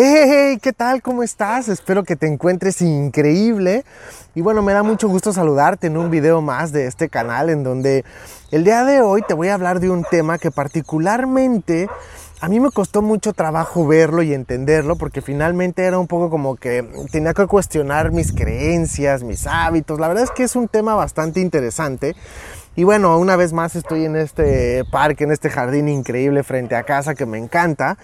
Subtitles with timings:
[0.00, 1.02] Hey, ¿qué tal?
[1.02, 1.68] ¿Cómo estás?
[1.68, 3.84] Espero que te encuentres increíble.
[4.32, 7.64] Y bueno, me da mucho gusto saludarte en un video más de este canal en
[7.64, 8.04] donde
[8.52, 11.88] el día de hoy te voy a hablar de un tema que particularmente
[12.40, 16.54] a mí me costó mucho trabajo verlo y entenderlo porque finalmente era un poco como
[16.54, 19.98] que tenía que cuestionar mis creencias, mis hábitos.
[19.98, 22.14] La verdad es que es un tema bastante interesante.
[22.76, 26.84] Y bueno, una vez más estoy en este parque, en este jardín increíble frente a
[26.84, 27.98] casa que me encanta.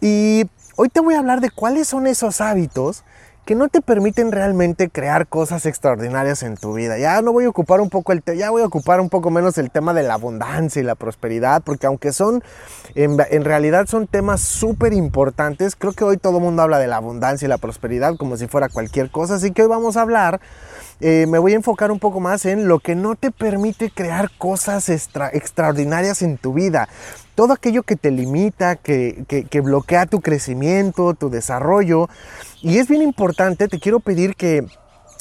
[0.00, 3.04] Y hoy te voy a hablar de cuáles son esos hábitos
[3.44, 6.96] que no te permiten realmente crear cosas extraordinarias en tu vida.
[6.98, 9.58] Ya no voy a ocupar un poco el ya voy a ocupar un poco menos
[9.58, 12.44] el tema de la abundancia y la prosperidad, porque aunque son
[12.94, 16.98] en, realidad son temas súper importantes, creo que hoy todo el mundo habla de la
[16.98, 20.40] abundancia y la prosperidad como si fuera cualquier cosa, así que hoy vamos a hablar
[21.02, 24.30] eh, me voy a enfocar un poco más en lo que no te permite crear
[24.38, 26.88] cosas extraordinarias en tu vida.
[27.34, 32.08] Todo aquello que te limita, que, que bloquea tu crecimiento, tu desarrollo.
[32.60, 34.64] Y es bien importante, te quiero pedir que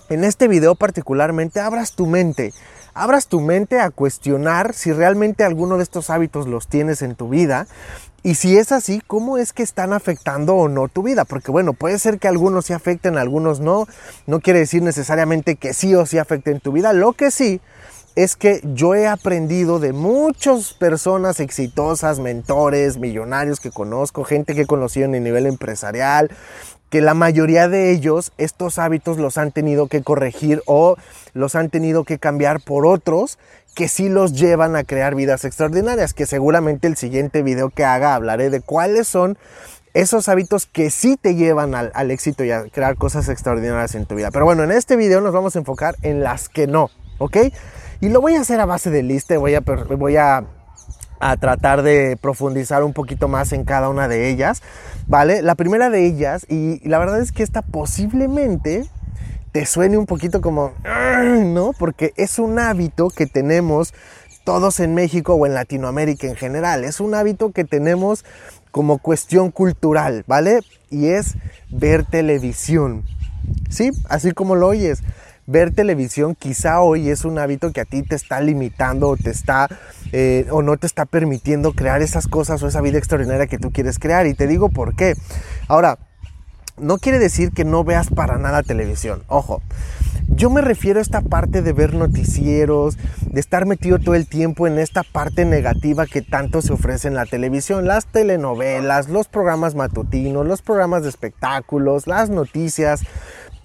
[0.09, 2.53] en este video particularmente abras tu mente
[2.93, 7.29] abras tu mente a cuestionar si realmente alguno de estos hábitos los tienes en tu
[7.29, 7.67] vida
[8.23, 11.25] y si es así, ¿cómo es que están afectando o no tu vida?
[11.25, 13.87] Porque bueno, puede ser que algunos sí afecten, algunos no.
[14.27, 16.93] No quiere decir necesariamente que sí o sí afecten tu vida.
[16.93, 17.61] Lo que sí
[18.15, 24.61] es que yo he aprendido de muchas personas exitosas, mentores, millonarios que conozco, gente que
[24.61, 26.29] he conocido en el nivel empresarial,
[26.91, 30.97] que la mayoría de ellos estos hábitos los han tenido que corregir o
[31.33, 33.39] los han tenido que cambiar por otros
[33.75, 38.15] que sí los llevan a crear vidas extraordinarias, que seguramente el siguiente video que haga
[38.15, 39.37] hablaré de cuáles son
[39.93, 44.15] esos hábitos que sí te llevan al, éxito y a crear cosas extraordinarias en tu
[44.15, 44.31] vida.
[44.31, 47.37] Pero bueno, en este video nos vamos a enfocar en las que no, ¿ok?
[47.99, 50.45] Y lo voy a hacer a base de lista, voy a, voy a,
[51.19, 54.61] a tratar de profundizar un poquito más en cada una de ellas,
[55.07, 55.41] ¿vale?
[55.41, 58.89] La primera de ellas, y la verdad es que esta posiblemente
[59.51, 60.73] te suene un poquito como,
[61.45, 61.73] ¿no?
[61.77, 63.93] Porque es un hábito que tenemos
[64.43, 66.83] todos en México o en Latinoamérica en general.
[66.83, 68.25] Es un hábito que tenemos
[68.71, 70.61] como cuestión cultural, ¿vale?
[70.89, 71.35] Y es
[71.69, 73.03] ver televisión.
[73.69, 73.91] ¿Sí?
[74.07, 75.03] Así como lo oyes.
[75.47, 79.31] Ver televisión quizá hoy es un hábito que a ti te está limitando o te
[79.31, 79.67] está
[80.13, 83.71] eh, o no te está permitiendo crear esas cosas o esa vida extraordinaria que tú
[83.71, 84.27] quieres crear.
[84.27, 85.15] Y te digo por qué.
[85.67, 85.97] Ahora,
[86.81, 89.23] no quiere decir que no veas para nada televisión.
[89.27, 89.61] Ojo,
[90.27, 94.65] yo me refiero a esta parte de ver noticieros, de estar metido todo el tiempo
[94.65, 99.75] en esta parte negativa que tanto se ofrece en la televisión, las telenovelas, los programas
[99.75, 103.01] matutinos, los programas de espectáculos, las noticias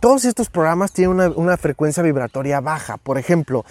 [0.06, 2.96] todos estos programas tienen una, frecuencia vibratoria baja.
[2.96, 3.64] Por ejemplo,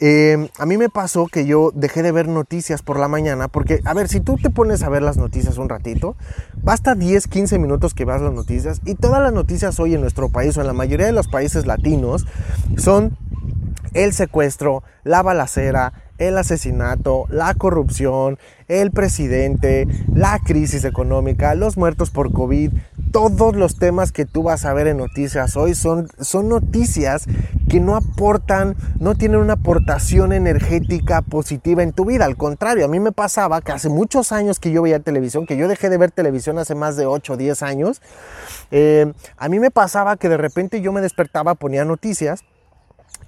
[0.00, 3.80] eh, a mí me pasó que yo dejé de ver noticias por la mañana porque,
[3.84, 6.16] a ver, si tú te pones a ver las noticias un ratito,
[6.62, 10.30] basta 10, 15 minutos que veas las noticias y todas las noticias hoy en nuestro
[10.30, 12.24] país o en la mayoría de los países latinos
[12.78, 13.18] son
[13.92, 15.92] el secuestro, la balacera,
[16.28, 18.38] el asesinato, la corrupción,
[18.68, 22.72] el presidente, la crisis económica, los muertos por COVID,
[23.10, 27.26] todos los temas que tú vas a ver en noticias hoy son, son noticias
[27.68, 32.24] que no aportan, no tienen una aportación energética positiva en tu vida.
[32.24, 35.56] Al contrario, a mí me pasaba que hace muchos años que yo veía televisión, que
[35.56, 38.00] yo dejé de ver televisión hace más de 8 o 10 años,
[38.70, 42.40] eh, a mí me pasaba que de repente yo me despertaba, ponía noticias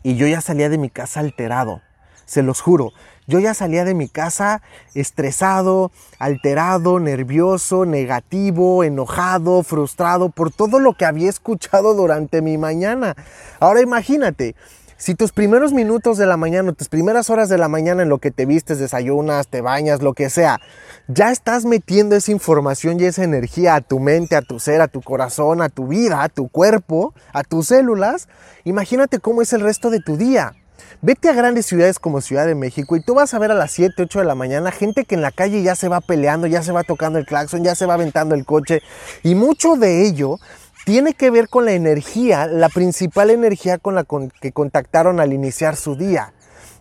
[0.03, 1.83] y yo ya salía de mi casa alterado
[2.26, 2.92] se los juro.
[3.26, 4.60] Yo ya salía de mi casa
[4.94, 13.16] estresado, alterado, nervioso, negativo, enojado, frustrado por todo lo que había escuchado durante mi mañana.
[13.60, 14.54] Ahora imagínate,
[14.96, 18.18] si tus primeros minutos de la mañana, tus primeras horas de la mañana en lo
[18.18, 20.60] que te vistes, desayunas, te bañas, lo que sea,
[21.08, 24.88] ya estás metiendo esa información y esa energía a tu mente, a tu ser, a
[24.88, 28.28] tu corazón, a tu vida, a tu cuerpo, a tus células,
[28.64, 30.54] imagínate cómo es el resto de tu día.
[31.02, 33.72] Vete a grandes ciudades como Ciudad de México y tú vas a ver a las
[33.72, 36.62] 7, 8 de la mañana gente que en la calle ya se va peleando, ya
[36.62, 38.82] se va tocando el claxon, ya se va aventando el coche
[39.22, 40.38] y mucho de ello
[40.84, 44.04] tiene que ver con la energía, la principal energía con la
[44.41, 46.32] que contactaron al iniciar su día.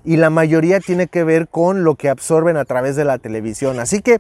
[0.06, 3.80] Y la mayoría tiene que ver con lo que absorben a través de la televisión.
[3.80, 4.20] Así que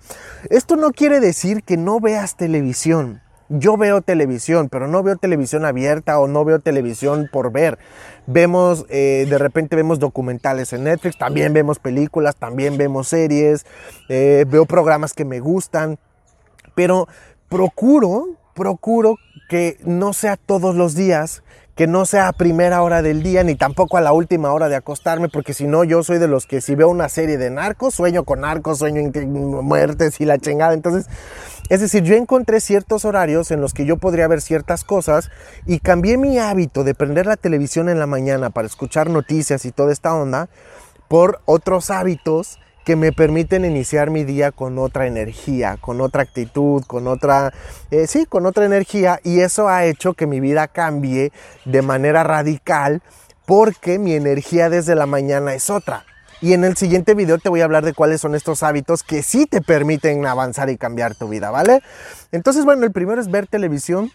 [0.49, 3.22] esto no quiere decir que no veas televisión.
[3.49, 7.77] Yo veo televisión, pero no veo televisión abierta o no veo televisión por ver.
[8.25, 13.65] Vemos, eh, de repente vemos documentales en Netflix, también vemos películas, también vemos series,
[14.09, 15.99] eh, veo programas que me gustan,
[16.75, 17.07] pero
[17.49, 19.17] procuro procuro
[19.49, 21.43] que no sea todos los días,
[21.75, 24.75] que no sea a primera hora del día, ni tampoco a la última hora de
[24.75, 27.95] acostarme, porque si no, yo soy de los que si veo una serie de narcos,
[27.95, 30.73] sueño con narcos, sueño en muertes y la chingada.
[30.73, 31.07] Entonces,
[31.69, 35.31] es decir, yo encontré ciertos horarios en los que yo podría ver ciertas cosas
[35.65, 39.71] y cambié mi hábito de prender la televisión en la mañana para escuchar noticias y
[39.71, 40.49] toda esta onda
[41.07, 46.83] por otros hábitos que me permiten iniciar mi día con otra energía, con otra actitud,
[46.85, 47.53] con otra,
[47.91, 51.31] eh, sí, con otra energía y eso ha hecho que mi vida cambie
[51.65, 53.01] de manera radical
[53.45, 56.06] porque mi energía desde la mañana es otra.
[56.41, 59.24] Y en el siguiente video te voy a hablar de cuáles son estos hábitos que
[59.24, 61.81] sí te permiten avanzar y cambiar tu vida, ¿vale?
[62.33, 64.12] Entonces, bueno, el primero es ver televisión.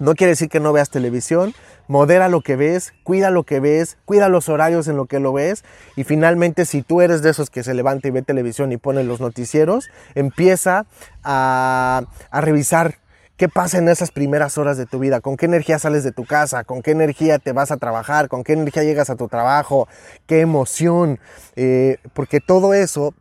[0.00, 1.52] No quiere decir que no veas televisión,
[1.86, 5.34] modera lo que ves, cuida lo que ves, cuida los horarios en lo que lo
[5.34, 5.62] ves
[5.94, 9.04] y finalmente si tú eres de esos que se levanta y ve televisión y pone
[9.04, 10.86] los noticieros, empieza
[11.22, 12.96] a, revisar
[13.36, 15.22] ¿Qué pasa en esas primeras horas de tu vida?
[15.22, 16.62] ¿Con qué energía sales de tu casa?
[16.64, 18.28] ¿Con qué energía te vas a trabajar?
[18.28, 19.88] ¿Con qué energía llegas a tu trabajo?
[20.26, 21.18] ¿Qué emoción?
[21.56, 23.14] Eh, porque todo eso,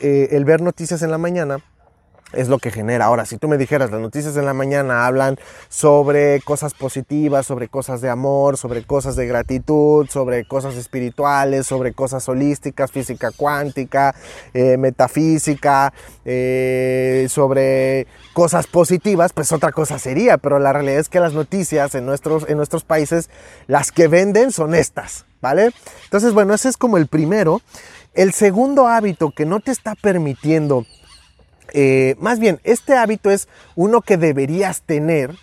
[0.00, 1.58] eh, el ver noticias en la mañana,
[2.32, 3.06] es lo que genera.
[3.06, 5.36] Ahora, si tú me dijeras, las noticias en la mañana hablan
[5.68, 11.92] sobre cosas positivas, sobre cosas de amor, sobre cosas de gratitud, sobre cosas espirituales, sobre
[11.92, 14.14] cosas holísticas, física cuántica,
[14.54, 15.92] eh, metafísica,
[16.24, 20.38] eh, sobre cosas positivas, pues otra cosa sería.
[20.38, 23.30] Pero la realidad es que las noticias en nuestros, en nuestros países,
[23.66, 25.70] las que venden son estas, ¿vale?
[26.04, 27.60] Entonces, bueno, ese es como el primero.
[28.12, 30.84] El segundo hábito que no te está permitiendo
[31.72, 35.34] eh, más bien, este hábito es uno que deberías tener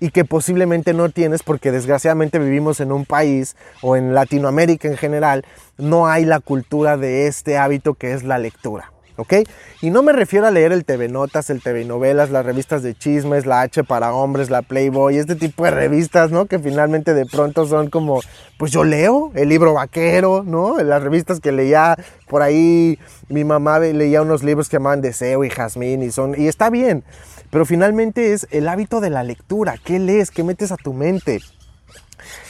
[0.00, 4.96] y que posiblemente no tienes porque desgraciadamente vivimos en un país o en Latinoamérica en
[4.96, 5.44] general,
[5.78, 8.93] no hay la cultura de este hábito que es la lectura.
[9.16, 9.34] ¿Ok?
[9.80, 12.94] Y no me refiero a leer el TV Notas, el TV Novelas, las revistas de
[12.94, 16.46] chismes, la H para hombres, la Playboy, este tipo de revistas, ¿no?
[16.46, 18.20] Que finalmente de pronto son como,
[18.58, 20.78] pues yo leo el libro vaquero, ¿no?
[20.78, 21.96] Las revistas que leía
[22.28, 26.48] por ahí, mi mamá leía unos libros que llamaban Deseo y Jazmín y son, y
[26.48, 27.04] está bien,
[27.50, 30.30] pero finalmente es el hábito de la lectura, ¿qué lees?
[30.30, 31.40] ¿Qué metes a tu mente?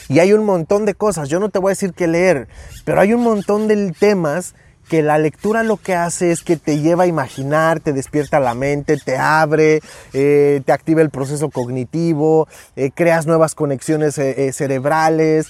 [0.07, 2.47] Y hay un montón de cosas, yo no te voy a decir qué leer,
[2.85, 4.55] pero hay un montón de temas
[4.87, 8.53] que la lectura lo que hace es que te lleva a imaginar, te despierta la
[8.53, 9.81] mente, te abre,
[10.13, 15.47] eh, te activa el proceso cognitivo, eh, creas nuevas conexiones eh, cerebrales.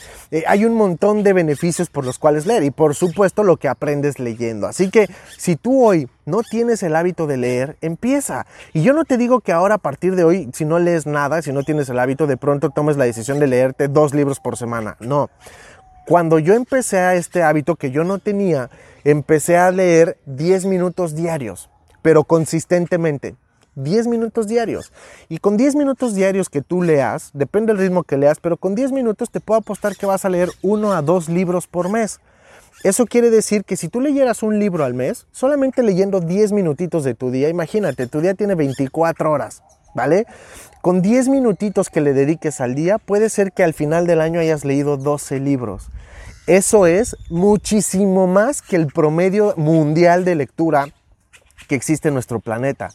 [0.48, 4.20] hay un montón de beneficios por los cuales leer y por supuesto lo que aprendes
[4.20, 4.68] leyendo.
[4.68, 5.08] Así que
[5.38, 8.46] si tú hoy no tienes el hábito de leer, empieza.
[8.74, 11.42] Y yo no te digo que ahora a partir de hoy, si no lees nada,
[11.42, 14.58] si no tienes el hábito, de pronto tomes la decisión de leerte dos libros por
[14.58, 14.98] semana.
[15.00, 15.30] No.
[16.08, 18.70] Cuando yo empecé a este hábito que yo no tenía,
[19.04, 21.72] empecé a leer 10 minutos diarios,
[22.04, 23.36] pero consistentemente.
[23.74, 24.94] 10 minutos diarios.
[25.30, 28.76] Y con 10 minutos diarios que tú leas, depende del ritmo que leas, pero con
[28.76, 32.20] 10 minutos te puedo apostar que vas a leer uno a dos libros por mes.
[32.84, 37.04] Eso quiere decir que si tú leyeras un libro al mes, solamente leyendo 10 minutitos
[37.04, 39.64] de tu día, imagínate, tu día tiene 24 horas,
[39.96, 40.28] ¿vale?
[40.82, 44.40] Con 10 minutitos que le dediques al día, puede ser que al final del año
[44.40, 45.88] hayas leído 12 libros.
[46.46, 50.90] Eso es muchísimo más que el promedio mundial de lectura
[51.68, 52.92] que existe en nuestro planeta.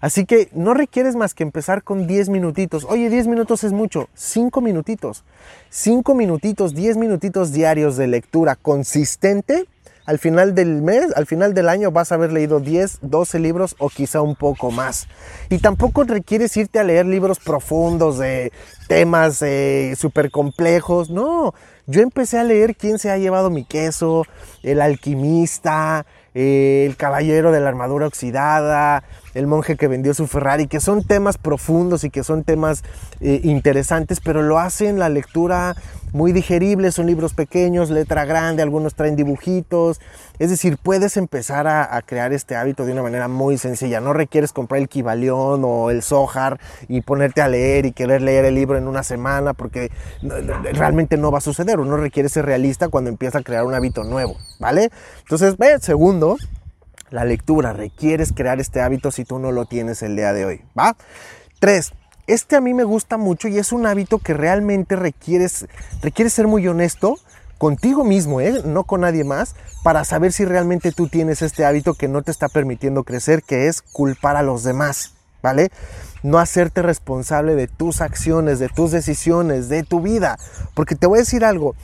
[0.00, 2.84] Así que no requieres más que empezar con 10 minutitos.
[2.84, 4.08] Oye, 10 minutos es mucho.
[4.14, 5.24] 5 minutitos.
[5.70, 9.66] 5 minutitos, 10 minutitos diarios de lectura consistente
[10.06, 13.74] al final del mes, al final del año vas a haber leído 10, 12 libros
[13.78, 15.08] o quizá un poco más.
[15.48, 18.52] Y tampoco requieres irte a leer libros profundos de
[18.86, 21.10] temas eh, súper complejos.
[21.10, 21.54] No,
[21.86, 24.26] yo empecé a leer quién se ha llevado mi queso,
[24.62, 29.04] el alquimista, eh, el caballero de la armadura oxidada,
[29.34, 32.82] el monje que vendió su Ferrari, que son temas profundos y que son temas
[33.20, 35.74] eh, interesantes, pero lo hacen la lectura
[36.12, 40.00] muy digerible, son libros pequeños, letra grande, algunos traen dibujitos,
[40.38, 44.52] es decir, puedes empezar a, crear este hábito de una manera muy sencilla, no requieres
[44.52, 48.78] comprar el Kibalión o el Sohar y ponerte a leer y querer leer el libro
[48.78, 49.90] en una semana, porque
[50.72, 54.04] realmente no va a suceder, uno requiere ser realista cuando empieza a crear un hábito
[54.04, 54.90] nuevo, ¿vale?
[55.22, 56.36] Entonces, ve, segundo,
[57.14, 60.62] la lectura, requieres crear este hábito si tú no lo tienes el día de hoy,
[60.76, 60.96] ¿va?
[61.60, 61.92] Tres,
[62.26, 65.66] este a mí me gusta mucho y es un hábito que realmente requieres,
[66.02, 67.16] requiere ser muy honesto
[67.56, 68.62] contigo mismo, ¿eh?
[68.64, 69.54] no con nadie más,
[69.84, 73.68] para saber si realmente tú tienes este hábito que no te está permitiendo crecer, que
[73.68, 75.70] es culpar a los demás, ¿vale?
[76.24, 80.36] No hacerte responsable de tus acciones, de tus decisiones, de tu vida.
[80.74, 81.76] Porque te voy a decir algo,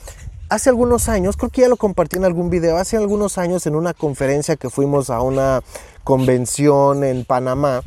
[0.51, 3.75] hace algunos años, creo que ya lo compartí en algún video, hace algunos años en
[3.75, 5.63] una conferencia que fuimos a una
[6.03, 7.83] convención en Panamá,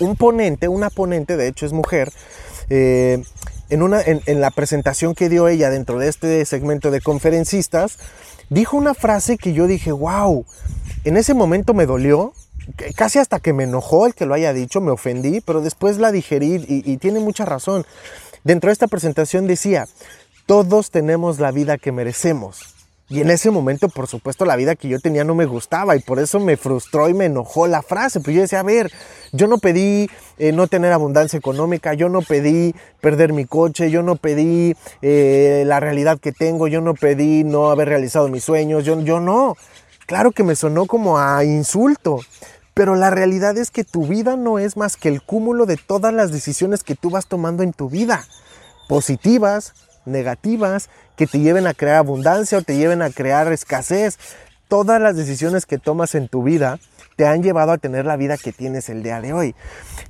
[0.00, 2.12] un ponente, una ponente, de hecho es mujer,
[2.68, 3.22] eh,
[3.70, 7.98] en, una, en, la presentación que dio ella dentro de este segmento de conferencistas,
[8.50, 10.44] dijo una frase que yo dije, wow,
[11.04, 12.32] en ese momento me dolió,
[12.96, 16.10] casi hasta que me enojó el que lo haya dicho, me ofendí, pero después la
[16.10, 17.86] digerí y, tiene mucha razón.
[18.42, 19.86] Dentro de esta presentación decía,
[20.48, 22.74] todos tenemos la vida que merecemos.
[23.10, 26.00] Y en ese momento, por supuesto, la vida que yo tenía no me gustaba y
[26.00, 28.20] por eso me frustró y me enojó la frase.
[28.20, 28.90] Pues yo decía, a ver,
[29.32, 34.02] yo no pedí eh, no tener abundancia económica, yo no pedí perder mi coche, yo
[34.02, 38.86] no pedí eh, la realidad que tengo, yo no pedí no haber realizado mis sueños,
[38.86, 39.54] yo, yo no.
[40.06, 42.20] Claro que me sonó como a insulto,
[42.72, 46.14] pero la realidad es que tu vida no es más que el cúmulo de todas
[46.14, 48.24] las decisiones que tú vas tomando en tu vida,
[48.88, 49.74] positivas,
[50.04, 54.18] negativas, que te lleven a crear abundancia o te lleven a crear escasez.
[54.68, 56.78] Todas las decisiones que tomas en tu vida
[57.16, 59.54] te han llevado a tener la vida que tienes el día de hoy.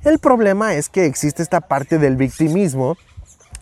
[0.03, 2.97] El problema es que existe esta parte del victimismo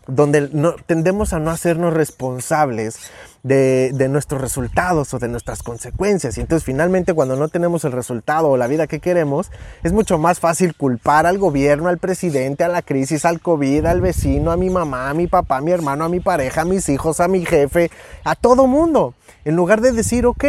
[0.08, 3.00] donde no, tendemos a no hacernos responsables
[3.44, 6.38] de, de, nuestros resultados o de nuestras consecuencias.
[6.38, 9.52] Y entonces finalmente cuando no tenemos el resultado o la vida que queremos,
[9.84, 14.02] es mucho más fácil culpar al gobierno, al presidente, a la crisis, al COVID, al
[14.02, 16.88] vecino, a mi mamá, a mi papá, a mi hermano, a mi pareja, a mis
[16.90, 17.92] hijos, a mi jefe,
[18.24, 19.14] a todo mundo.
[19.46, 20.46] En lugar de decir, ok,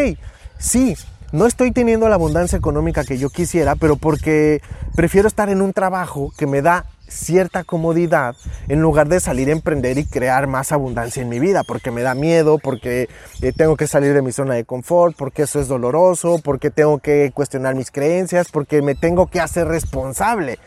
[0.58, 0.96] sí,
[1.30, 4.62] no estoy teniendo la abundancia económica que yo quisiera, pero porque
[4.94, 8.36] prefiero estar en un trabajo que me da cierta comodidad
[8.68, 12.02] en lugar de salir a emprender y crear más abundancia en mi vida, porque me
[12.02, 13.08] da miedo, porque
[13.42, 16.98] eh, tengo que salir de mi zona de confort, porque eso es doloroso, porque tengo
[16.98, 20.58] que cuestionar mis creencias, porque me tengo que hacer responsable.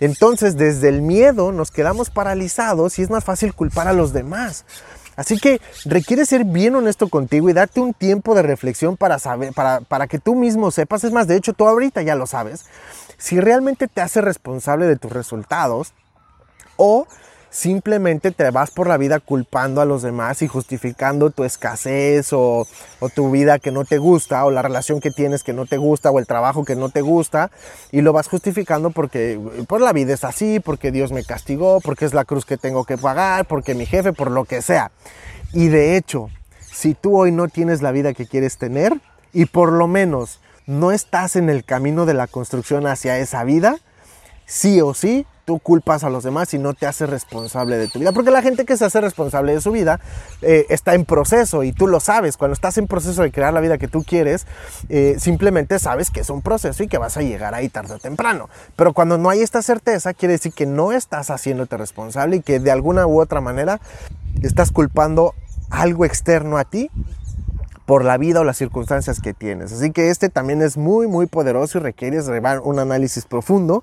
[0.00, 4.64] Entonces, desde el miedo nos quedamos paralizados y es más fácil culpar a los demás.
[5.14, 9.52] Así que requiere ser bien honesto contigo y darte un tiempo de reflexión para saber,
[9.52, 11.04] para, para que tú mismo sepas.
[11.04, 12.64] Es más, de hecho, tú ahorita ya lo sabes
[13.22, 15.92] si realmente te hace responsable de tus resultados
[16.76, 17.06] o
[17.50, 22.66] simplemente te vas por la vida culpando a los demás y justificando tu escasez o,
[22.98, 25.76] o, tu vida que no te gusta o la relación que tienes que no te
[25.76, 27.52] gusta o el trabajo que no te gusta
[27.92, 29.38] y lo vas justificando porque
[29.68, 32.84] por la vida es así, porque Dios me castigó, porque es la cruz que tengo
[32.84, 34.90] que pagar, porque mi jefe, por lo que sea.
[35.52, 39.00] Y de hecho, si tú hoy no tienes la vida que quieres tener
[39.32, 43.76] y por lo menos no estás en el camino de la construcción hacia esa vida,
[44.46, 47.98] sí o sí, tú culpas a los demás y no te haces responsable de tu
[47.98, 48.12] vida.
[48.12, 50.00] Porque la gente que se hace responsable de su vida
[50.40, 52.36] eh, está en proceso y tú lo sabes.
[52.36, 54.46] Cuando estás en proceso de crear la vida que tú quieres,
[54.88, 57.98] eh, simplemente sabes que es un proceso y que vas a llegar ahí tarde o
[57.98, 58.48] temprano.
[58.76, 62.60] Pero cuando no hay esta certeza, quiere decir que no estás haciéndote responsable y que
[62.60, 63.80] de alguna u otra manera
[64.42, 65.34] estás culpando
[65.70, 66.90] algo externo a ti
[67.86, 69.72] por la vida o las circunstancias que tienes.
[69.72, 72.20] Así que este también es muy, muy poderoso y requiere
[72.62, 73.82] un análisis profundo.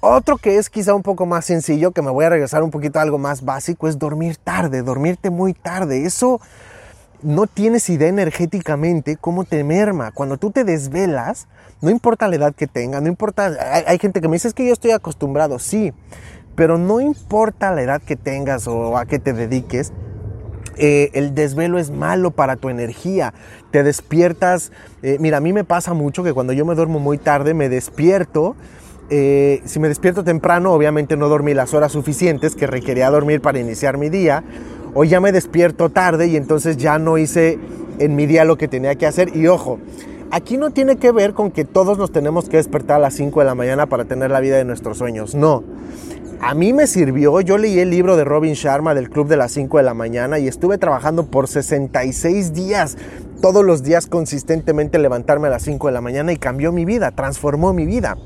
[0.00, 2.98] Otro que es quizá un poco más sencillo, que me voy a regresar un poquito
[2.98, 6.04] a algo más básico, es dormir tarde, dormirte muy tarde.
[6.04, 6.40] Eso
[7.22, 10.10] no tienes idea energéticamente cómo te merma.
[10.10, 11.46] Cuando tú te desvelas,
[11.80, 14.54] no importa la edad que tengas, no importa, hay, hay gente que me dice es
[14.54, 15.92] que yo estoy acostumbrado, sí,
[16.56, 19.92] pero no importa la edad que tengas o a qué te dediques,
[20.76, 23.34] eh, el desvelo es malo para tu energía.
[23.70, 24.72] Te despiertas.
[25.02, 27.68] Eh, mira, a mí me pasa mucho que cuando yo me duermo muy tarde, me
[27.68, 28.56] despierto.
[29.10, 33.58] Eh, si me despierto temprano, obviamente no dormí las horas suficientes que requería dormir para
[33.58, 34.42] iniciar mi día.
[34.94, 37.58] O ya me despierto tarde y entonces ya no hice
[37.98, 39.34] en mi día lo que tenía que hacer.
[39.36, 39.78] Y ojo,
[40.30, 43.40] aquí no tiene que ver con que todos nos tenemos que despertar a las 5
[43.40, 45.34] de la mañana para tener la vida de nuestros sueños.
[45.34, 45.62] No
[46.42, 49.52] a mí me sirvió, yo leí el libro de Robin Sharma del Club de las
[49.52, 52.96] 5 de la mañana y estuve trabajando por 66 días,
[53.40, 57.12] todos los días consistentemente levantarme a las 5 de la mañana y cambió mi vida,
[57.12, 58.16] transformó mi vida.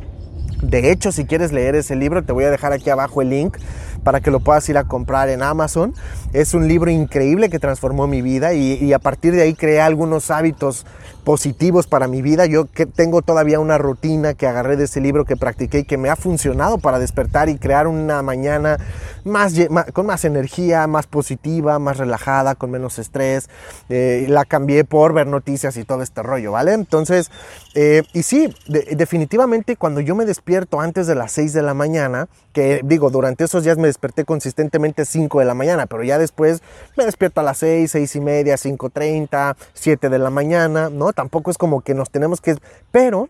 [0.63, 3.59] De hecho, si quieres leer ese libro, te voy a dejar aquí abajo el link
[4.07, 5.93] para que lo puedas ir a comprar en Amazon.
[6.33, 10.31] Es un libro increíble que transformó mi vida y, a partir de ahí creé algunos
[10.31, 10.87] hábitos
[11.25, 12.47] positivos para mi vida.
[12.47, 15.99] Yo que tengo todavía una rutina que agarré de ese libro que practiqué y que
[15.99, 18.79] me ha funcionado para despertar y crear una mañana
[19.25, 19.55] más,
[19.93, 23.51] con más energía, más positiva, más relajada, con menos estrés.
[23.89, 26.75] Eh, la cambié por ver noticias y todo este rollo, ¿vale?
[26.75, 27.33] Entonces,
[27.78, 32.26] eh, y sí, definitivamente cuando yo me despierto antes de las 6 de la mañana,
[32.54, 36.62] que digo, durante esos días me desperté consistentemente 5 de la mañana, pero ya después
[36.97, 41.12] me despierto a las 6, 6 y media, 5.30, 7 de la mañana, ¿no?
[41.12, 42.56] Tampoco es como que nos tenemos que...
[42.92, 43.28] Pero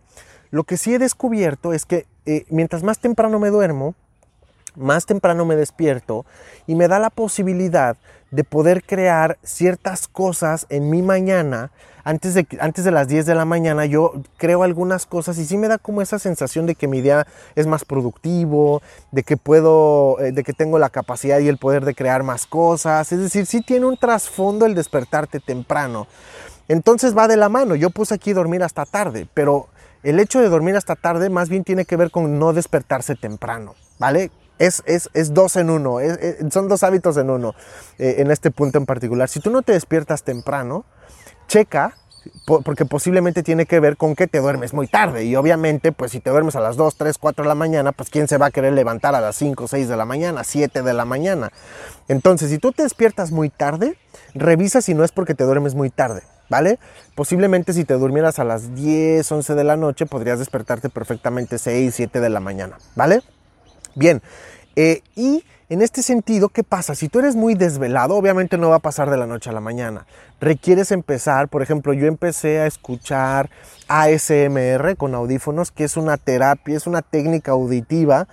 [0.53, 3.97] lo que sí he descubierto es que eh, mientras más temprano me duermo,
[4.77, 6.25] más temprano me despierto
[6.69, 7.97] y me da la posibilidad
[8.37, 11.71] de poder crear ciertas cosas en mi mañana.
[12.05, 15.57] Antes de, antes de las 10 de la mañana yo creo algunas cosas y sí
[15.57, 20.21] me da como esa sensación de que mi día es más productivo, de que puedo,
[20.21, 23.11] eh, de que tengo la capacidad y el poder de crear más cosas.
[23.11, 26.07] Es decir, sí tiene un trasfondo el despertarte temprano.
[26.69, 27.75] Entonces va de la mano.
[27.75, 29.69] Yo puse aquí dormir hasta tarde, pero
[30.03, 33.75] el hecho de dormir hasta tarde más bien tiene que ver con no despertarse temprano,
[33.99, 34.31] ¿vale?
[34.59, 35.99] Es, es, es dos en uno,
[36.51, 37.55] son dos hábitos en uno
[37.99, 39.29] eh, en este punto en particular.
[39.29, 40.85] Si tú no te despiertas temprano,
[41.47, 41.95] checa
[42.65, 46.21] porque posiblemente tiene que ver con que te duermes muy tarde y obviamente pues si
[46.21, 48.51] te duermes a las 2, 3, 4 de la mañana, pues quién se va a
[48.51, 51.53] querer levantar a las 5, 6 de la mañana, 7 de la mañana.
[52.09, 53.97] Entonces, si tú te despiertas muy tarde,
[54.35, 56.23] revisa si no es porque te duermes muy tarde.
[56.49, 56.79] ¿vale?
[57.15, 61.95] Posiblemente si te durmieras a las 10, 11 de la noche, podrías despertarte perfectamente 6,
[61.95, 63.23] 7 de la mañana, ¿vale?
[63.97, 64.23] Bien,
[64.77, 66.95] eh, y en este sentido, ¿qué pasa?
[66.95, 69.61] Si tú eres muy desvelado, obviamente no va a pasar de la noche a la
[69.61, 70.07] mañana.
[70.39, 73.49] Requieres empezar, por ejemplo, yo empecé a escuchar
[73.89, 78.29] ASMR con audífonos, que es una terapia, es una técnica auditiva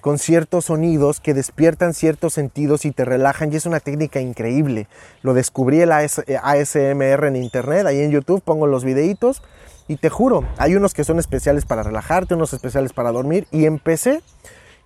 [0.00, 4.86] con ciertos sonidos que despiertan ciertos sentidos y te relajan y es una técnica increíble.
[5.22, 9.42] Lo descubrí el ASMR en internet, ahí en YouTube pongo los videitos
[9.88, 13.64] y te juro, hay unos que son especiales para relajarte, unos especiales para dormir y
[13.64, 14.22] empecé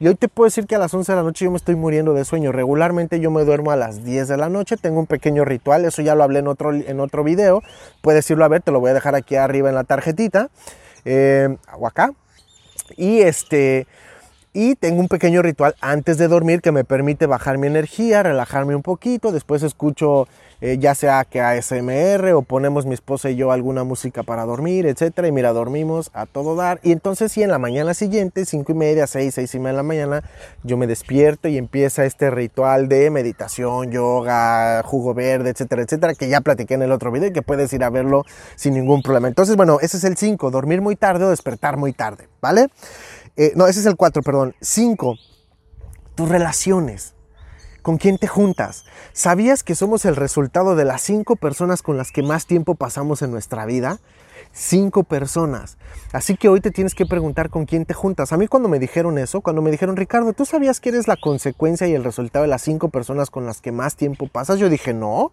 [0.02, 1.76] y hoy te puedo decir que a las 11 de la noche yo me estoy
[1.76, 2.50] muriendo de sueño.
[2.50, 6.02] Regularmente yo me duermo a las 10 de la noche, tengo un pequeño ritual, eso
[6.02, 7.62] ya lo hablé en otro, en otro video,
[8.00, 10.50] puedes irlo a ver, te lo voy a dejar aquí arriba en la tarjetita
[11.04, 12.10] eh, o acá.
[12.96, 13.86] Y este,
[14.52, 18.76] y tengo un pequeño ritual antes de dormir que me permite bajar mi energía, relajarme
[18.76, 19.32] un poquito.
[19.32, 20.28] Después escucho
[20.64, 24.86] eh, ya sea que ASMR o ponemos mi esposa y yo alguna música para dormir,
[24.86, 25.26] etcétera.
[25.26, 26.78] Y mira, dormimos a todo dar.
[26.84, 29.76] Y entonces, sí, en la mañana siguiente, cinco y media, seis, seis y media de
[29.78, 30.22] la mañana,
[30.62, 36.28] yo me despierto y empieza este ritual de meditación, yoga, jugo verde, etcétera, etcétera, que
[36.28, 39.26] ya platiqué en el otro video y que puedes ir a verlo sin ningún problema.
[39.26, 42.68] Entonces, bueno, ese es el 5, dormir muy tarde o despertar muy tarde, ¿vale?
[43.36, 44.54] Eh, no, ese es el 4, perdón.
[44.60, 45.16] 5.
[46.14, 47.14] Tus relaciones.
[47.82, 48.84] ¿Con quién te juntas?
[49.12, 53.22] ¿Sabías que somos el resultado de las cinco personas con las que más tiempo pasamos
[53.22, 53.98] en nuestra vida?
[54.52, 55.78] Cinco personas.
[56.12, 58.32] Así que hoy te tienes que preguntar con quién te juntas.
[58.32, 61.16] A mí cuando me dijeron eso, cuando me dijeron, Ricardo, ¿tú sabías que eres la
[61.16, 64.60] consecuencia y el resultado de las cinco personas con las que más tiempo pasas?
[64.60, 65.32] Yo dije, no.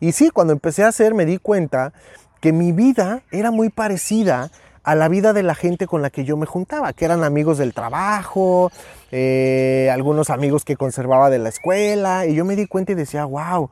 [0.00, 1.92] Y sí, cuando empecé a hacer me di cuenta
[2.40, 4.50] que mi vida era muy parecida
[4.82, 7.58] a la vida de la gente con la que yo me juntaba, que eran amigos
[7.58, 8.72] del trabajo,
[9.12, 13.24] eh, algunos amigos que conservaba de la escuela, y yo me di cuenta y decía,
[13.24, 13.70] wow,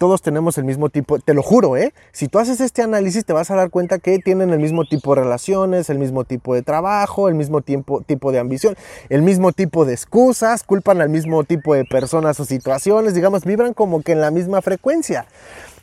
[0.00, 1.92] todos tenemos el mismo tipo, te lo juro, ¿eh?
[2.10, 5.14] Si tú haces este análisis te vas a dar cuenta que tienen el mismo tipo
[5.14, 8.76] de relaciones, el mismo tipo de trabajo, el mismo tipo, tipo de ambición,
[9.10, 13.74] el mismo tipo de excusas, culpan al mismo tipo de personas o situaciones, digamos, vibran
[13.74, 15.26] como que en la misma frecuencia.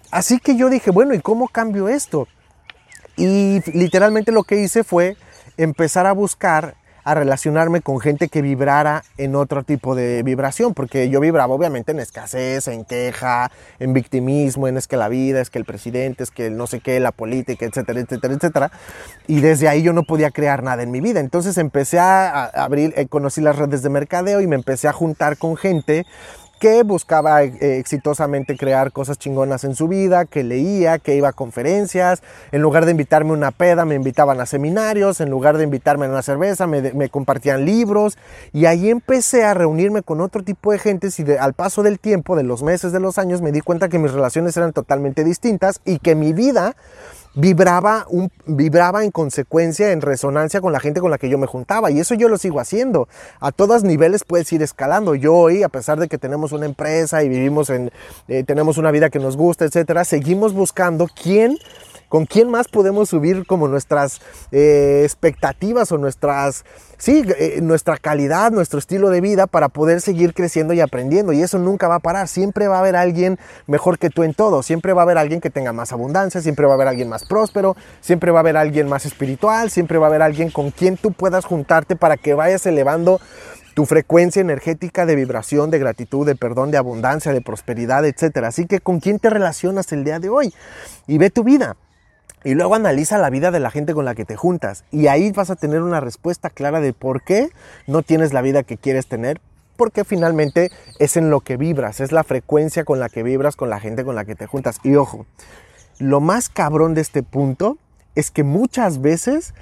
[0.10, 2.28] Así que yo dije, bueno, ¿y cómo cambio esto?
[3.18, 5.18] Y literalmente lo que hice fue
[5.58, 11.10] empezar a buscar, a relacionarme con gente que vibrara en otro tipo de vibración, porque
[11.10, 13.50] yo vibraba obviamente en escasez, en queja,
[13.80, 16.68] en victimismo, en es que la vida, es que el presidente, es que el no
[16.68, 18.72] sé qué, la política, etcétera, etcétera, etcétera.
[19.26, 21.20] Y desde ahí yo no podía crear nada en mi vida.
[21.20, 25.38] Entonces empecé a abrir, eh, conocí las redes de mercadeo y me empecé a juntar
[25.38, 26.06] con gente
[26.60, 31.34] que buscaba eh, exitosamente crear cosas chingonas en su vida, que leía, que iba a
[31.34, 35.63] conferencias, en lugar de invitarme a una peda me invitaban a seminarios, en lugar de
[35.63, 38.17] invitarme a una cerveza me, compartían libros.
[38.54, 42.36] Y ahí empecé a reunirme con otro tipo de gente y al paso del tiempo,
[42.36, 45.82] de los meses, de los años, me di cuenta que mis relaciones eran totalmente distintas
[45.86, 46.76] y que mi vida
[47.38, 51.45] vibraba, un, vibraba en consecuencia, en resonancia con la gente con la que yo me
[51.45, 51.91] juntaba.
[51.91, 53.08] Y eso yo lo sigo haciendo.
[53.39, 55.13] A todos niveles puedes ir escalando.
[55.13, 57.91] Yo hoy, a pesar de que tenemos una empresa y vivimos en,
[58.28, 61.58] eh, tenemos una vida que nos gusta, etcétera, seguimos buscando quién
[62.10, 66.63] ¿Con quién más podemos subir como nuestras eh, expectativas o nuestras,
[66.98, 71.34] sí, eh, nuestra calidad, nuestro estilo de vida para poder seguir creciendo y aprendiendo?
[71.34, 72.30] Y eso nunca va a parar.
[72.30, 74.63] Siempre va a haber alguien mejor que tú en todo.
[74.63, 77.26] Siempre va a haber alguien que tenga más abundancia, siempre va a haber alguien más
[77.26, 80.96] próspero, siempre va a haber alguien más espiritual, siempre va a haber alguien con quien
[80.96, 83.20] tú puedas juntarte para que vayas elevando
[83.74, 88.46] tu frecuencia energética de vibración, de gratitud, de perdón, de abundancia, de prosperidad, etc.
[88.46, 90.54] Así que con quién te relacionas el día de hoy
[91.06, 91.76] y ve tu vida.
[92.43, 94.84] Y luego analiza la vida de la gente con la que te juntas.
[94.91, 97.50] Y ahí vas a tener una respuesta clara de por qué
[97.88, 99.41] no tienes la vida que quieres tener.
[99.76, 103.69] Porque finalmente es en lo que vibras, es la frecuencia con la que vibras con
[103.69, 104.80] la gente con la que te juntas.
[104.84, 105.26] Y ojo,
[106.00, 107.78] lo más cabrón de este punto
[108.15, 109.54] es que muchas veces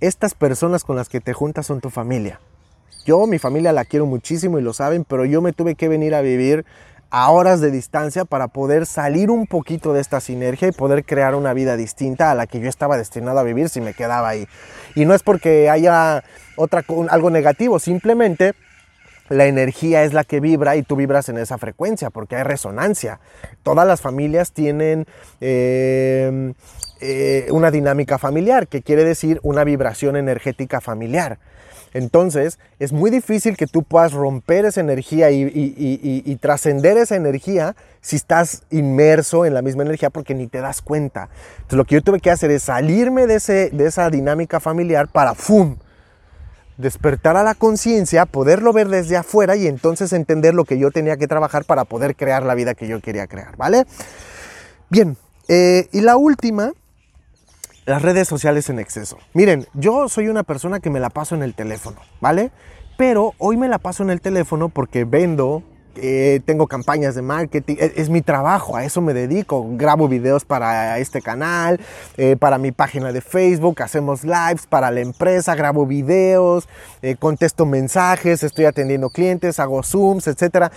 [0.00, 2.40] estas personas con las que te juntas son tu familia.
[3.04, 6.14] Yo, mi familia la quiero muchísimo y lo saben, pero yo me tuve que venir
[6.14, 6.64] a vivir
[7.10, 11.34] a horas de distancia para poder salir un poquito de esta sinergia y poder crear
[11.34, 14.46] una vida distinta a la que yo estaba destinado a vivir si me quedaba ahí.
[14.94, 16.22] Y no es porque haya
[16.56, 18.54] otra, algo negativo, simplemente
[19.28, 23.20] la energía es la que vibra y tú vibras en esa frecuencia porque hay resonancia.
[23.62, 25.06] Todas las familias tienen
[25.40, 26.52] eh,
[27.00, 31.38] eh, una dinámica familiar, que quiere decir una vibración energética familiar.
[31.92, 38.16] Entonces, es muy difícil que tú puedas romper esa energía y, trascender esa energía si
[38.16, 41.28] estás inmerso en la misma energía porque ni te das cuenta.
[41.56, 45.76] Entonces, lo que yo tuve que hacer es salirme de, esa dinámica familiar para ¡fum!
[46.76, 51.18] despertar a la conciencia, poderlo ver desde afuera y entonces entender lo que yo tenía
[51.18, 53.84] que trabajar para poder crear la vida que yo quería crear, ¿vale?
[54.88, 56.72] Bien, eh, y la última,
[57.90, 59.18] las redes sociales en exceso.
[59.34, 62.52] Miren, yo soy una persona que me la paso en el teléfono, ¿vale?
[62.96, 65.64] Pero hoy me la paso en el teléfono porque vendo,
[65.96, 69.66] eh, tengo campañas de marketing, es, mi trabajo, a eso me dedico.
[69.72, 71.80] Grabo videos para este canal,
[72.16, 76.68] eh, para mi página de Facebook, hacemos lives para la empresa, grabo videos,
[77.02, 80.70] eh, contesto mensajes, estoy atendiendo clientes, hago Zooms, etc.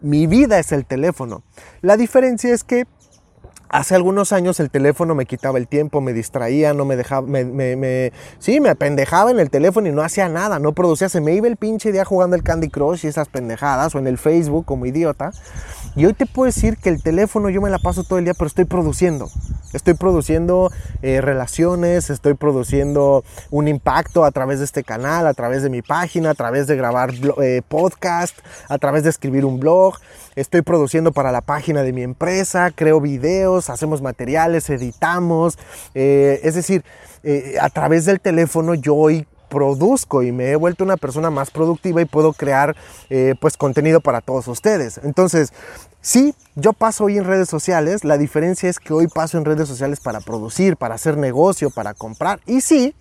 [0.00, 1.44] Mi vida es el teléfono.
[1.80, 2.86] La diferencia es que
[3.68, 8.12] Hace algunos años el teléfono me quitaba el tiempo, me distraía, no me dejaba, me,
[8.38, 11.48] sí, me apendejaba en el teléfono y no hacía nada, no producía, se me iba
[11.48, 14.86] el pinche día jugando el Candy Crush y esas pendejadas, o en el Facebook como
[14.86, 15.32] idiota.
[15.96, 18.34] Y hoy te puedo decir que el teléfono yo me la paso todo el día,
[18.34, 19.30] pero estoy produciendo.
[19.72, 20.70] Estoy produciendo
[21.02, 25.82] eh, relaciones, estoy produciendo un impacto a través de este canal, a través de mi
[25.82, 29.94] página, a través de grabar eh, podcast, a través de escribir un blog.
[30.34, 35.58] Estoy produciendo para la página de mi empresa, creo videos, hacemos materiales, editamos.
[35.94, 36.84] Eh, es decir,
[37.60, 42.00] a través del teléfono yo hoy produzco y me he vuelto una persona más productiva
[42.00, 42.76] y puedo crear
[43.40, 45.00] pues contenido para todos ustedes.
[45.02, 45.52] Entonces,
[46.06, 49.66] Sí, yo paso hoy en redes sociales, la diferencia es que hoy paso en redes
[49.66, 52.38] sociales para producir, para hacer negocio, para comprar.
[52.46, 52.94] Y sí,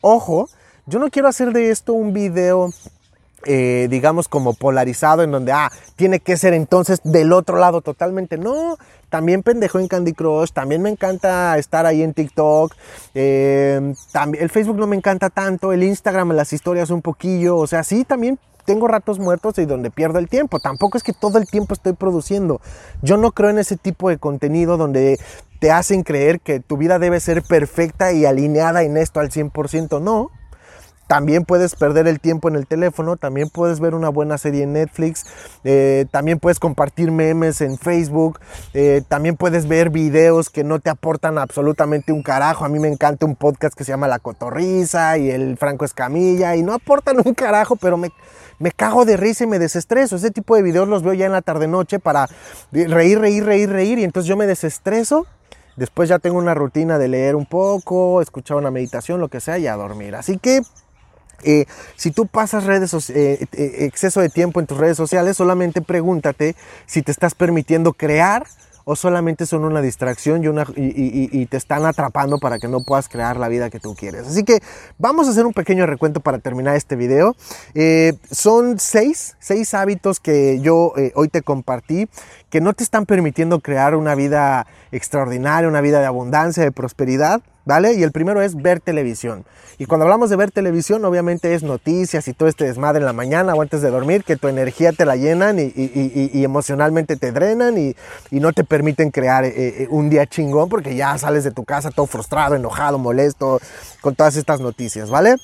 [0.00, 0.48] ojo,
[0.86, 2.70] yo no quiero hacer de esto un video
[3.44, 8.38] eh, digamos, como polarizado en donde, ah, tiene que ser entonces del otro lado totalmente.
[8.38, 12.74] No, también pendejo en Candy Crush, también me encanta estar ahí en TikTok,
[13.14, 17.66] eh, también, el Facebook no me encanta tanto, el Instagram, las historias un poquillo, o
[17.66, 20.58] sea, sí, también tengo ratos muertos y donde pierdo el tiempo.
[20.58, 22.60] Tampoco es que todo el tiempo estoy produciendo.
[23.00, 25.18] Yo no creo en ese tipo de contenido donde
[25.60, 30.02] te hacen creer que tu vida debe ser perfecta y alineada en esto al 100%.
[30.02, 30.30] No,
[31.06, 34.72] también puedes perder el tiempo en el teléfono, también puedes ver una buena serie en
[34.72, 35.24] Netflix,
[35.64, 38.40] eh, también puedes compartir memes en Facebook,
[38.74, 42.64] eh, también puedes ver videos que no te aportan absolutamente un carajo.
[42.64, 46.56] A mí me encanta un podcast que se llama La Cotorriza y el Franco Escamilla
[46.56, 48.10] y no aportan un carajo, pero me,
[48.58, 50.16] me cago de risa y me desestreso.
[50.16, 52.28] Ese tipo de videos los veo ya en la tarde-noche para
[52.72, 55.26] reír, reír, reír, reír y entonces yo me desestreso.
[55.76, 59.58] Después ya tengo una rutina de leer un poco, escuchar una meditación, lo que sea,
[59.58, 60.14] y a dormir.
[60.16, 60.62] Así que
[61.42, 65.80] eh, si tú pasas redes, eh, eh, exceso de tiempo en tus redes sociales, solamente
[65.80, 68.46] pregúntate si te estás permitiendo crear
[68.88, 70.44] o solamente son una distracción
[70.76, 74.28] y, te están atrapando para que no puedas crear la vida que tú quieres.
[74.28, 74.60] Así que
[74.96, 77.34] vamos a hacer un pequeño recuento para terminar este video.
[78.30, 82.08] son seis, seis hábitos que yo hoy te compartí
[82.56, 87.42] que no te están permitiendo crear una vida extraordinaria, una vida de abundancia, de prosperidad.
[87.66, 87.92] ¿Vale?
[87.94, 89.44] Y el primero es ver televisión.
[89.76, 93.12] Y cuando hablamos de ver televisión, obviamente es noticias y todo este desmadre en la
[93.12, 97.76] mañana o antes de dormir, que tu energía te la llenan y, emocionalmente te drenan
[97.76, 97.94] y,
[98.30, 101.90] no te permiten crear eh, eh, un día chingón porque ya sales de tu casa
[101.90, 103.60] todo frustrado, enojado, molesto
[104.00, 105.34] con todas estas noticias, ¿vale?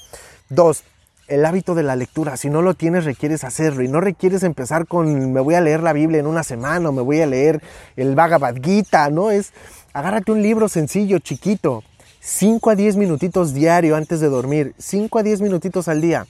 [0.48, 0.84] Dos,
[1.28, 2.36] el hábito de la lectura.
[2.36, 3.82] Si no lo tienes, requieres hacerlo.
[3.82, 6.92] Y no requieres empezar con me voy a leer la Biblia en una semana o
[6.92, 7.62] me voy a leer
[7.96, 9.30] el Bhagavad Gita, ¿no?
[9.30, 9.52] Es
[9.92, 11.82] agárrate un libro sencillo, chiquito
[12.24, 16.26] 5 a 10 minutitos diario antes de dormir, 5 a 10 minutitos al día.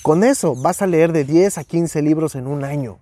[0.00, 2.98] Con eso vas a leer de 10 a 15 libros en un año.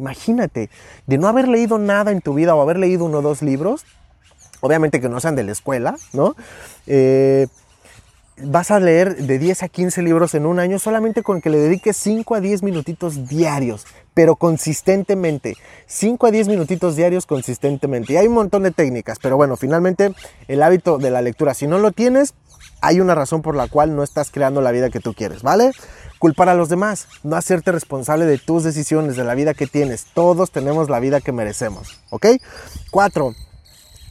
[0.00, 0.68] Imagínate,
[1.06, 3.84] de no haber leído nada en tu vida o haber leído uno o dos libros,
[4.60, 6.34] obviamente que no sean de la escuela, ¿no?
[6.88, 7.46] Eh,
[8.42, 11.58] vas a leer de 10 a 15 libros en un año solamente con que le
[11.58, 15.56] dediques 5 a 10 minutitos diarios, pero consistentemente.
[15.86, 18.12] 5 a 10 minutitos diarios consistentemente.
[18.12, 20.12] Y hay un montón de técnicas, pero bueno, finalmente
[20.48, 22.34] el hábito de la lectura, si no lo tienes,
[22.80, 25.72] hay una razón por la cual no estás creando la vida que tú quieres, ¿vale?
[26.18, 30.06] Culpar a los demás, no hacerte responsable de tus decisiones, de la vida que tienes.
[30.14, 32.26] Todos tenemos la vida que merecemos, ¿ok?
[32.90, 33.34] 4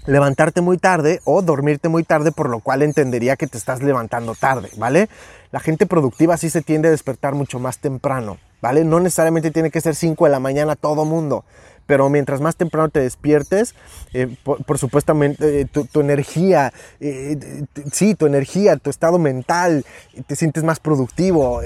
[0.07, 4.35] levantarte muy tarde o dormirte muy tarde, por lo cual entendería que te estás levantando
[4.35, 5.09] tarde, ¿vale?
[5.51, 8.83] La gente productiva sí se tiende a despertar mucho más temprano, ¿vale?
[8.83, 11.45] No necesariamente tiene que ser 5 de la mañana todo mundo,
[11.85, 13.75] pero mientras más temprano te despiertes,
[14.13, 16.73] eh, por, supuestamente eh, tu, energía,
[17.91, 19.85] sí, tu energía, tu estado mental,
[20.27, 21.61] te sientes más productivo.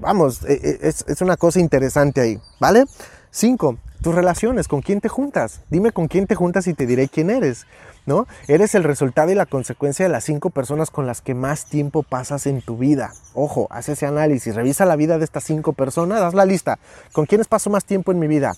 [0.00, 2.84] vamos, es, es una cosa interesante ahí, ¿vale?
[3.30, 3.76] 5.
[4.04, 5.62] Tus relaciones, con quién te juntas.
[5.70, 7.66] Dime con quién te juntas y te diré quién eres.
[8.06, 8.26] ¿no?
[8.48, 12.02] Eres el resultado y la consecuencia de las cinco personas con las que más tiempo
[12.02, 13.14] pasas en tu vida.
[13.32, 16.78] Ojo, haz ese análisis, revisa la vida de estas cinco personas, haz la lista.
[17.12, 18.52] ¿Con quiénes paso más tiempo en mi vida?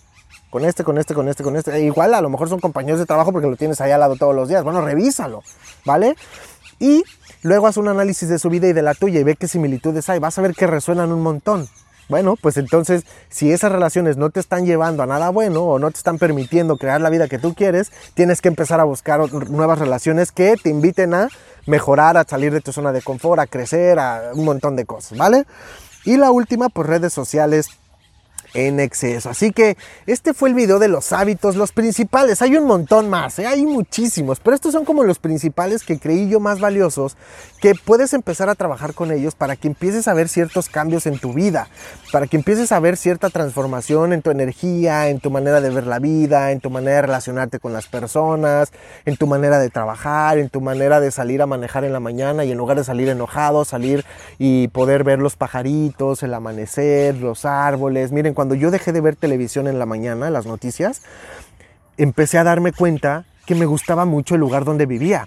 [0.50, 1.72] Con este, con este, con este, con este.
[1.76, 4.16] E igual a lo mejor son compañeros de trabajo porque lo tienes ahí al lado
[4.16, 4.64] todos los días.
[4.64, 5.42] Bueno, revísalo,
[5.84, 6.16] ¿vale?
[6.78, 7.04] Y
[7.42, 10.08] luego haz un análisis de su vida y de la tuya y ve qué similitudes
[10.08, 10.18] hay.
[10.18, 11.68] Vas a ver que resuenan un montón.
[12.08, 15.90] Bueno, pues entonces, si esas relaciones no te están llevando a nada bueno o no
[15.90, 19.78] te están permitiendo crear la vida que tú quieres, tienes que empezar a buscar nuevas
[19.78, 21.28] relaciones que te inviten a
[21.66, 25.18] mejorar, a salir de tu zona de confort, a crecer, a un montón de cosas,
[25.18, 25.46] ¿vale?
[26.04, 27.68] Y la última, pues redes sociales
[28.54, 29.30] en exceso.
[29.30, 32.42] Así que este fue el video de los hábitos, los principales.
[32.42, 33.46] Hay un montón más, ¿eh?
[33.46, 37.16] hay muchísimos, pero estos son como los principales que creí yo más valiosos,
[37.60, 41.18] que puedes empezar a trabajar con ellos para que empieces a ver ciertos cambios en
[41.18, 41.68] tu vida,
[42.12, 45.86] para que empieces a ver cierta transformación en tu energía, en tu manera de ver
[45.86, 48.72] la vida, en tu manera de relacionarte con las personas,
[49.04, 52.44] en tu manera de trabajar, en tu manera de salir a manejar en la mañana
[52.44, 54.04] y en lugar de salir enojado, salir
[54.38, 58.12] y poder ver los pajaritos, el amanecer, los árboles.
[58.12, 61.02] Miren, cuando yo dejé de ver televisión en la mañana, las noticias,
[61.96, 65.26] empecé a darme cuenta que me gustaba mucho el lugar donde vivía.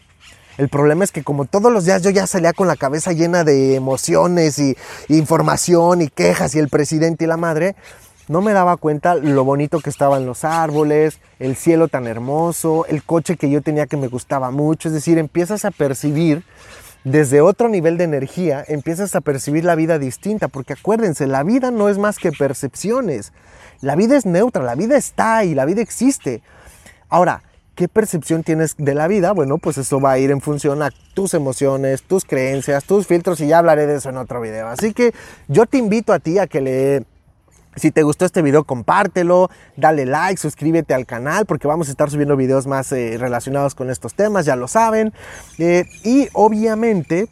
[0.60, 3.44] El problema es que como todos los días yo ya salía con la cabeza llena
[3.44, 7.76] de emociones y, información y quejas y el presidente y la madre,
[8.28, 13.02] no me daba cuenta lo bonito que estaban los árboles, el cielo tan hermoso, el
[13.04, 14.90] coche que yo tenía que me gustaba mucho.
[14.90, 16.44] Es decir, empiezas a percibir
[17.04, 21.72] desde otro nivel de energía empiezas a percibir la vida distinta, porque acuérdense, la vida
[21.72, 23.32] no es más que percepciones.
[23.82, 26.42] La vida es neutra, la vida está ahí, la vida existe.
[27.08, 27.44] Ahora,
[27.76, 29.32] ¿qué percepción tienes de la vida?
[29.32, 33.40] Bueno, pues eso va a ir en función a tus emociones, tus creencias, tus filtros
[33.40, 34.68] y ya hablaré de eso en otro video.
[34.68, 35.14] Así que
[35.48, 37.06] yo te invito a ti a que le
[37.76, 42.10] si te gustó este video, compártelo, dale like, suscríbete al canal porque vamos a estar
[42.10, 45.14] subiendo videos más eh, relacionados con estos temas, ya lo saben.
[45.58, 47.28] Eh, y obviamente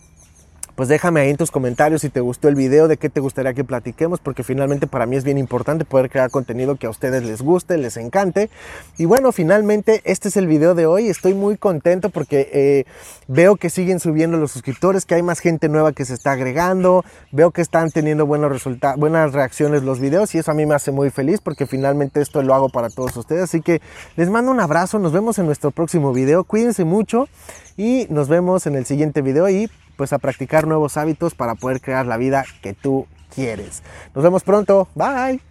[0.77, 3.55] pues déjame ahí en tus comentarios si te gustó el video, de qué te gustaría
[3.55, 7.23] que platiquemos, porque finalmente para mí es bien importante poder crear contenido que a ustedes
[7.23, 8.51] les guste, les encante.
[8.95, 11.07] Y bueno, finalmente este es el video de hoy.
[11.07, 12.85] Estoy muy contento porque eh,
[13.27, 17.03] veo que siguen subiendo los suscriptores, que hay más gente nueva que se está agregando,
[17.31, 20.75] veo que están teniendo buenos resultados, buenas reacciones los videos y eso a mí me
[20.75, 23.41] hace muy feliz porque finalmente esto lo hago para todos ustedes.
[23.41, 23.81] Así que
[24.15, 27.27] les mando un abrazo, nos vemos en nuestro próximo video, cuídense mucho
[27.77, 31.81] y nos vemos en el siguiente video y pues a practicar nuevos hábitos para poder
[31.81, 33.83] crear la vida que tú quieres.
[34.15, 34.87] Nos vemos pronto.
[34.95, 35.47] Bye.